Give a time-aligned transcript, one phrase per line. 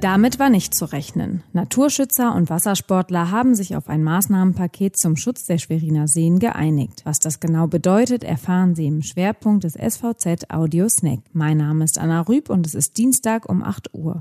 [0.00, 1.42] Damit war nicht zu rechnen.
[1.52, 7.00] Naturschützer und Wassersportler haben sich auf ein Maßnahmenpaket zum Schutz der Schweriner Seen geeinigt.
[7.04, 11.18] Was das genau bedeutet, erfahren Sie im Schwerpunkt des SVZ Audio Snack.
[11.32, 14.20] Mein Name ist Anna Rüb und es ist Dienstag um 8 Uhr.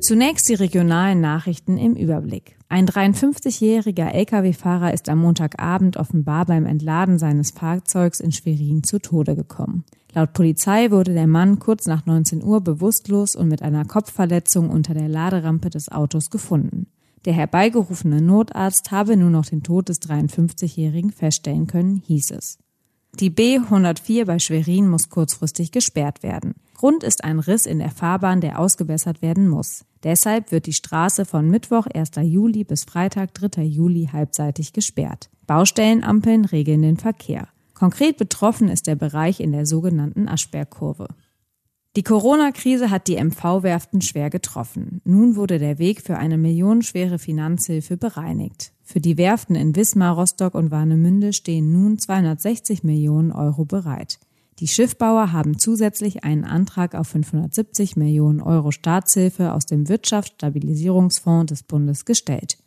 [0.00, 2.56] Zunächst die regionalen Nachrichten im Überblick.
[2.68, 9.36] Ein 53-jähriger Lkw-Fahrer ist am Montagabend offenbar beim Entladen seines Fahrzeugs in Schwerin zu Tode
[9.36, 9.84] gekommen.
[10.14, 14.94] Laut Polizei wurde der Mann kurz nach 19 Uhr bewusstlos und mit einer Kopfverletzung unter
[14.94, 16.86] der Laderampe des Autos gefunden.
[17.24, 22.58] Der herbeigerufene Notarzt habe nur noch den Tod des 53-Jährigen feststellen können, hieß es.
[23.18, 26.54] Die B 104 bei Schwerin muss kurzfristig gesperrt werden.
[26.74, 29.84] Grund ist ein Riss in der Fahrbahn, der ausgebessert werden muss.
[30.04, 32.10] Deshalb wird die Straße von Mittwoch 1.
[32.22, 33.62] Juli bis Freitag 3.
[33.62, 35.30] Juli halbseitig gesperrt.
[35.46, 37.48] Baustellenampeln regeln den Verkehr.
[37.74, 41.08] Konkret betroffen ist der Bereich in der sogenannten Aschbergkurve.
[41.96, 45.00] Die Corona-Krise hat die MV-Werften schwer getroffen.
[45.04, 48.72] Nun wurde der Weg für eine millionenschwere Finanzhilfe bereinigt.
[48.82, 54.18] Für die Werften in Wismar, Rostock und Warnemünde stehen nun 260 Millionen Euro bereit.
[54.58, 61.62] Die Schiffbauer haben zusätzlich einen Antrag auf 570 Millionen Euro Staatshilfe aus dem Wirtschaftsstabilisierungsfonds des
[61.62, 62.58] Bundes gestellt.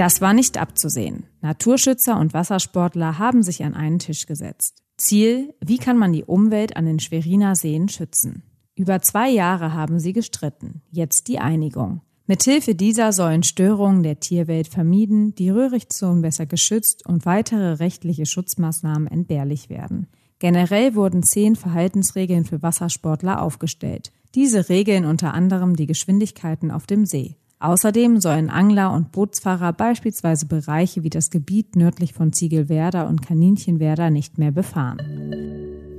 [0.00, 1.26] Das war nicht abzusehen.
[1.42, 4.82] Naturschützer und Wassersportler haben sich an einen Tisch gesetzt.
[4.96, 8.42] Ziel, wie kann man die Umwelt an den Schweriner Seen schützen?
[8.74, 10.80] Über zwei Jahre haben sie gestritten.
[10.90, 12.00] Jetzt die Einigung.
[12.26, 19.06] Mithilfe dieser sollen Störungen der Tierwelt vermieden, die Röhrichtzonen besser geschützt und weitere rechtliche Schutzmaßnahmen
[19.06, 20.06] entbehrlich werden.
[20.38, 24.12] Generell wurden zehn Verhaltensregeln für Wassersportler aufgestellt.
[24.34, 27.36] Diese regeln unter anderem die Geschwindigkeiten auf dem See.
[27.62, 34.08] Außerdem sollen Angler und Bootsfahrer beispielsweise Bereiche wie das Gebiet nördlich von Ziegelwerder und Kaninchenwerder
[34.08, 34.98] nicht mehr befahren.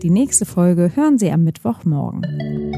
[0.02, 2.71] Die nächste Folge hören Sie am Mittwochmorgen.